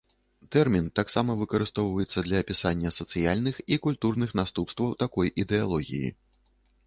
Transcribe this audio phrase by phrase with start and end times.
[0.53, 6.09] Тэрмін таксама выкарыстоўваецца для апісання сацыяльных і культурных наступстваў такой ідэалогіі.